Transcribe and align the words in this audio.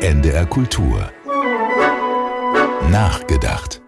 NDR 0.00 0.46
Kultur. 0.46 1.12
Nachgedacht. 2.90 3.82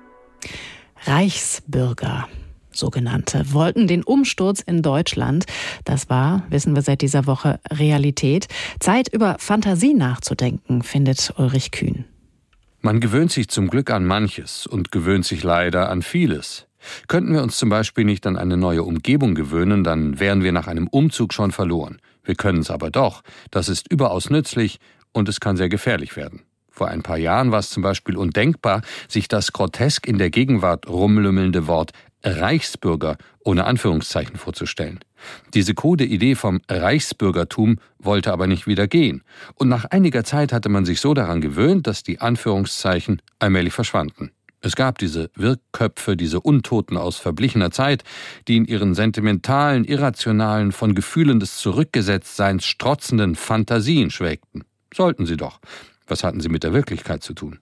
Reichsbürger. 1.06 2.28
Sogenannte 2.70 3.54
wollten 3.54 3.86
den 3.86 4.02
Umsturz 4.02 4.60
in 4.60 4.82
Deutschland. 4.82 5.46
Das 5.86 6.10
war, 6.10 6.42
wissen 6.50 6.74
wir 6.74 6.82
seit 6.82 7.00
dieser 7.00 7.26
Woche, 7.26 7.60
Realität. 7.70 8.48
Zeit 8.78 9.08
über 9.08 9.36
Fantasie 9.38 9.94
nachzudenken, 9.94 10.82
findet 10.82 11.32
Ulrich 11.38 11.70
Kühn. 11.70 12.04
Man 12.82 13.00
gewöhnt 13.00 13.32
sich 13.32 13.48
zum 13.48 13.68
Glück 13.68 13.90
an 13.90 14.04
manches 14.04 14.66
und 14.66 14.92
gewöhnt 14.92 15.24
sich 15.24 15.42
leider 15.42 15.88
an 15.88 16.02
vieles. 16.02 16.66
Könnten 17.08 17.32
wir 17.32 17.42
uns 17.42 17.56
zum 17.56 17.70
Beispiel 17.70 18.04
nicht 18.04 18.26
an 18.26 18.36
eine 18.36 18.58
neue 18.58 18.82
Umgebung 18.82 19.34
gewöhnen, 19.34 19.82
dann 19.82 20.20
wären 20.20 20.42
wir 20.42 20.52
nach 20.52 20.66
einem 20.66 20.88
Umzug 20.88 21.32
schon 21.32 21.52
verloren. 21.52 22.02
Wir 22.22 22.34
können 22.34 22.58
es 22.58 22.70
aber 22.70 22.90
doch. 22.90 23.22
Das 23.50 23.70
ist 23.70 23.90
überaus 23.90 24.28
nützlich 24.28 24.78
und 25.12 25.28
es 25.28 25.40
kann 25.40 25.56
sehr 25.56 25.68
gefährlich 25.68 26.16
werden. 26.16 26.42
Vor 26.70 26.88
ein 26.88 27.02
paar 27.02 27.18
Jahren 27.18 27.52
war 27.52 27.58
es 27.58 27.70
zum 27.70 27.82
Beispiel 27.82 28.16
undenkbar, 28.16 28.80
sich 29.06 29.28
das 29.28 29.52
grotesk 29.52 30.06
in 30.06 30.18
der 30.18 30.30
Gegenwart 30.30 30.88
rumlümmelnde 30.88 31.66
Wort 31.66 31.92
Reichsbürger 32.24 33.16
ohne 33.44 33.64
Anführungszeichen 33.64 34.36
vorzustellen. 34.36 35.00
Diese 35.54 35.74
krude 35.74 36.04
Idee 36.04 36.34
vom 36.34 36.60
Reichsbürgertum 36.68 37.78
wollte 37.98 38.32
aber 38.32 38.46
nicht 38.46 38.66
wieder 38.66 38.86
gehen, 38.86 39.22
und 39.54 39.68
nach 39.68 39.84
einiger 39.86 40.24
Zeit 40.24 40.52
hatte 40.52 40.68
man 40.68 40.84
sich 40.84 41.00
so 41.00 41.14
daran 41.14 41.40
gewöhnt, 41.40 41.86
dass 41.86 42.02
die 42.02 42.20
Anführungszeichen 42.20 43.20
allmählich 43.38 43.72
verschwanden. 43.72 44.30
Es 44.64 44.76
gab 44.76 44.98
diese 44.98 45.30
Wirkköpfe, 45.34 46.16
diese 46.16 46.40
Untoten 46.40 46.96
aus 46.96 47.18
verblichener 47.18 47.72
Zeit, 47.72 48.04
die 48.46 48.56
in 48.56 48.64
ihren 48.64 48.94
sentimentalen, 48.94 49.84
irrationalen, 49.84 50.70
von 50.70 50.94
Gefühlen 50.94 51.40
des 51.40 51.58
Zurückgesetztseins 51.58 52.64
strotzenden 52.64 53.34
Fantasien 53.34 54.10
schwelgten. 54.10 54.62
Sollten 54.94 55.26
sie 55.26 55.36
doch. 55.36 55.60
Was 56.06 56.24
hatten 56.24 56.40
sie 56.40 56.48
mit 56.48 56.64
der 56.64 56.72
Wirklichkeit 56.72 57.22
zu 57.22 57.34
tun? 57.34 57.58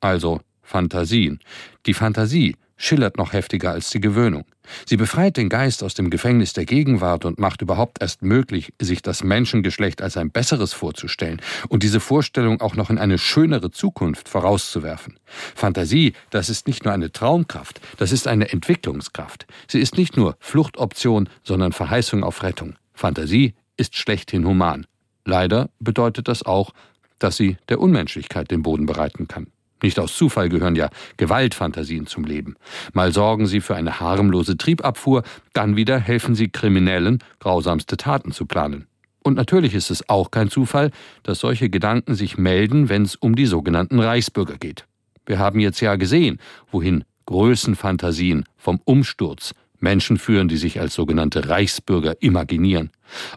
Also 0.00 0.40
Fantasien. 0.62 1.40
Die 1.86 1.94
Fantasie 1.94 2.54
schillert 2.76 3.18
noch 3.18 3.32
heftiger 3.32 3.72
als 3.72 3.90
die 3.90 4.00
Gewöhnung. 4.00 4.44
Sie 4.86 4.96
befreit 4.96 5.36
den 5.36 5.48
Geist 5.48 5.82
aus 5.82 5.94
dem 5.94 6.10
Gefängnis 6.10 6.52
der 6.52 6.64
Gegenwart 6.64 7.24
und 7.24 7.38
macht 7.38 7.60
überhaupt 7.60 8.00
erst 8.00 8.22
möglich, 8.22 8.72
sich 8.80 9.02
das 9.02 9.22
Menschengeschlecht 9.22 10.00
als 10.00 10.16
ein 10.16 10.30
besseres 10.30 10.72
vorzustellen 10.72 11.42
und 11.68 11.82
diese 11.82 12.00
Vorstellung 12.00 12.60
auch 12.60 12.76
noch 12.76 12.88
in 12.88 12.98
eine 12.98 13.18
schönere 13.18 13.70
Zukunft 13.70 14.28
vorauszuwerfen. 14.28 15.18
Fantasie, 15.54 16.14
das 16.30 16.48
ist 16.48 16.66
nicht 16.66 16.84
nur 16.84 16.94
eine 16.94 17.12
Traumkraft, 17.12 17.80
das 17.98 18.12
ist 18.12 18.26
eine 18.26 18.50
Entwicklungskraft. 18.50 19.46
Sie 19.68 19.80
ist 19.80 19.98
nicht 19.98 20.16
nur 20.16 20.36
Fluchtoption, 20.38 21.28
sondern 21.42 21.72
Verheißung 21.72 22.24
auf 22.24 22.42
Rettung. 22.42 22.76
Fantasie 22.94 23.54
ist 23.76 23.96
schlechthin 23.96 24.46
human. 24.46 24.86
Leider 25.30 25.70
bedeutet 25.78 26.26
das 26.26 26.44
auch, 26.44 26.72
dass 27.20 27.36
sie 27.36 27.56
der 27.68 27.78
Unmenschlichkeit 27.78 28.50
den 28.50 28.62
Boden 28.62 28.84
bereiten 28.84 29.28
kann. 29.28 29.46
Nicht 29.80 30.00
aus 30.00 30.16
Zufall 30.16 30.48
gehören 30.48 30.74
ja 30.74 30.90
Gewaltfantasien 31.18 32.08
zum 32.08 32.24
Leben. 32.24 32.56
Mal 32.94 33.12
sorgen 33.12 33.46
sie 33.46 33.60
für 33.60 33.76
eine 33.76 34.00
harmlose 34.00 34.56
Triebabfuhr, 34.56 35.22
dann 35.52 35.76
wieder 35.76 36.00
helfen 36.00 36.34
sie 36.34 36.48
Kriminellen, 36.48 37.20
grausamste 37.38 37.96
Taten 37.96 38.32
zu 38.32 38.44
planen. 38.44 38.88
Und 39.22 39.36
natürlich 39.36 39.74
ist 39.74 39.92
es 39.92 40.08
auch 40.08 40.32
kein 40.32 40.50
Zufall, 40.50 40.90
dass 41.22 41.38
solche 41.38 41.70
Gedanken 41.70 42.16
sich 42.16 42.36
melden, 42.36 42.88
wenn 42.88 43.02
es 43.02 43.14
um 43.14 43.36
die 43.36 43.46
sogenannten 43.46 44.00
Reichsbürger 44.00 44.56
geht. 44.56 44.84
Wir 45.26 45.38
haben 45.38 45.60
jetzt 45.60 45.80
ja 45.80 45.94
gesehen, 45.94 46.40
wohin 46.72 47.04
Größenfantasien 47.26 48.46
vom 48.56 48.80
Umsturz 48.84 49.54
Menschen 49.82 50.18
führen, 50.18 50.48
die 50.48 50.56
sich 50.56 50.80
als 50.80 50.94
sogenannte 50.94 51.48
Reichsbürger 51.48 52.20
imaginieren. 52.20 52.90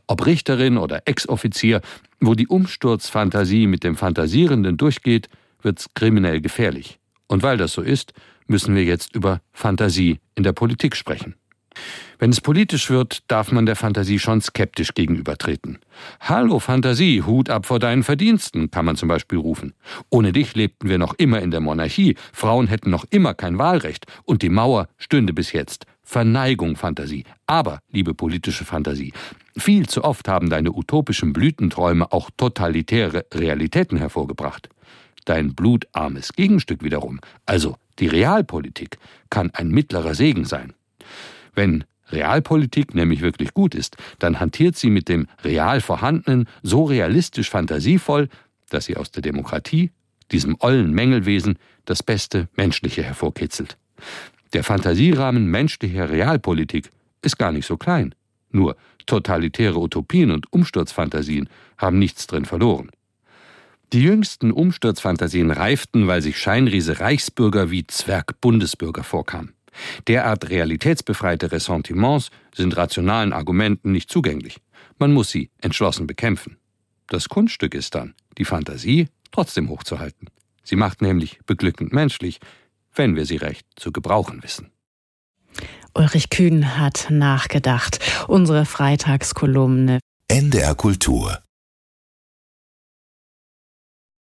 Ob 0.08 0.26
Richterin 0.26 0.78
oder 0.78 1.04
Ex-Offizier, 1.06 1.82
wo 2.20 2.36
die 2.36 2.48
Umsturzfantasie 2.48 3.68
mit 3.68 3.84
dem 3.84 3.96
Fantasierenden 3.96 4.78
durchgeht, 4.78 5.30
wird's 5.62 5.94
kriminell 5.94 6.42
gefährlich. 6.42 7.00
Und 7.28 7.44
weil 7.44 7.58
das 7.58 7.74
so 7.74 7.82
ist, 7.82 8.14
müssen 8.48 8.76
wir 8.76 8.84
jetzt 8.84 9.16
über 9.16 9.42
Fantasie 9.52 10.20
in 10.36 10.44
der 10.44 10.54
Politik 10.54 10.96
sprechen. 10.96 11.36
Wenn 12.20 12.30
es 12.30 12.42
politisch 12.42 12.90
wird, 12.90 13.24
darf 13.30 13.52
man 13.52 13.66
der 13.66 13.76
Fantasie 13.76 14.20
schon 14.20 14.42
skeptisch 14.42 14.94
gegenübertreten. 14.94 15.80
Hallo 16.20 16.60
Fantasie, 16.60 17.24
Hut 17.24 17.50
ab 17.50 17.66
vor 17.66 17.80
deinen 17.80 18.04
Verdiensten, 18.04 18.72
kann 18.72 18.86
man 18.86 18.96
zum 18.96 19.10
Beispiel 19.10 19.40
rufen. 19.40 19.74
Ohne 20.10 20.32
dich 20.32 20.56
lebten 20.56 20.88
wir 20.88 20.98
noch 20.98 21.16
immer 21.16 21.42
in 21.42 21.52
der 21.52 21.60
Monarchie, 21.60 22.16
Frauen 22.32 22.68
hätten 22.68 22.92
noch 22.92 23.06
immer 23.10 23.34
kein 23.34 23.58
Wahlrecht 23.58 24.06
und 24.24 24.42
die 24.42 24.50
Mauer 24.50 24.88
stünde 24.98 25.34
bis 25.34 25.52
jetzt. 25.52 25.86
Verneigung, 26.04 26.76
Fantasie. 26.76 27.24
Aber, 27.48 27.80
liebe 27.90 28.14
politische 28.14 28.66
Fantasie, 28.66 29.14
viel 29.58 29.88
zu 29.88 30.04
oft 30.04 30.28
haben 30.28 30.50
deine 30.50 30.72
utopischen 30.72 31.34
Blütenträume 31.34 32.12
auch 32.12 32.30
totalitäre 32.36 33.26
Realitäten 33.34 33.98
hervorgebracht. 33.98 34.70
Dein 35.26 35.56
blutarmes 35.56 36.34
Gegenstück 36.34 36.84
wiederum, 36.84 37.20
also 37.46 37.78
die 38.00 38.08
Realpolitik, 38.08 38.98
kann 39.30 39.52
ein 39.52 39.70
mittlerer 39.70 40.16
Segen 40.16 40.46
sein. 40.46 40.74
Wenn 41.56 41.86
Realpolitik 42.12 42.94
nämlich 42.94 43.22
wirklich 43.22 43.54
gut 43.54 43.74
ist, 43.74 43.96
dann 44.20 44.40
hantiert 44.40 44.76
sie 44.76 44.90
mit 44.90 45.08
dem 45.08 45.28
real 45.44 45.82
Vorhandenen 45.82 46.48
so 46.62 46.84
realistisch 46.84 47.50
fantasievoll, 47.50 48.30
dass 48.70 48.86
sie 48.86 48.98
aus 48.98 49.12
der 49.12 49.22
Demokratie, 49.22 49.92
diesem 50.32 50.58
ollen 50.60 50.92
Mängelwesen, 50.94 51.58
das 51.86 52.04
beste 52.04 52.50
Menschliche 52.56 53.04
hervorkitzelt. 53.04 53.78
Der 54.54 54.64
Fantasierahmen 54.64 55.48
menschlicher 55.48 56.12
Realpolitik 56.12 56.92
ist 57.24 57.38
gar 57.38 57.52
nicht 57.52 57.66
so 57.66 57.78
klein. 57.78 58.14
Nur 58.52 58.78
totalitäre 59.08 59.80
Utopien 59.80 60.30
und 60.30 60.52
Umsturzfantasien 60.54 61.50
haben 61.78 61.98
nichts 61.98 62.28
drin 62.28 62.46
verloren. 62.46 62.92
Die 63.94 64.02
jüngsten 64.02 64.52
Umsturzfantasien 64.52 65.52
reiften, 65.52 66.08
weil 66.08 66.22
sich 66.22 66.38
Scheinriese 66.38 67.00
Reichsbürger 67.00 67.72
wie 67.72 67.86
Zwerg-Bundesbürger 67.86 69.04
vorkamen. 69.04 69.54
Derart 70.08 70.50
realitätsbefreite 70.50 71.52
Ressentiments 71.52 72.30
sind 72.54 72.78
rationalen 72.78 73.34
Argumenten 73.34 73.92
nicht 73.92 74.12
zugänglich. 74.12 74.58
Man 75.00 75.14
muss 75.14 75.30
sie 75.30 75.50
entschlossen 75.62 76.06
bekämpfen. 76.06 76.58
Das 77.08 77.28
Kunststück 77.28 77.74
ist 77.74 77.96
dann, 77.96 78.14
die 78.38 78.46
Fantasie 78.46 79.08
trotzdem 79.32 79.70
hochzuhalten. 79.70 80.30
Sie 80.64 80.76
macht 80.76 81.02
nämlich 81.02 81.40
beglückend 81.46 81.92
menschlich, 81.92 82.40
wenn 82.96 83.16
wir 83.16 83.26
sie 83.26 83.38
recht 83.38 83.66
zu 83.76 83.92
gebrauchen 83.92 84.44
wissen. 84.44 84.72
Ulrich 85.96 86.30
Kühn 86.30 86.78
hat 86.78 87.08
nachgedacht. 87.10 88.00
Unsere 88.28 88.66
Freitagskolumne. 88.66 90.00
NDR 90.28 90.74
Kultur 90.74 91.43